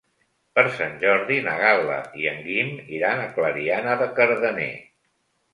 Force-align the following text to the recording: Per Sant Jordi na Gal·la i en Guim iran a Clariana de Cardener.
Per 0.53 0.61
Sant 0.77 0.95
Jordi 1.03 1.35
na 1.49 1.53
Gal·la 1.59 1.99
i 2.23 2.27
en 2.31 2.41
Guim 2.47 2.73
iran 3.01 3.21
a 3.27 3.31
Clariana 3.37 3.95
de 4.03 4.09
Cardener. 4.21 4.75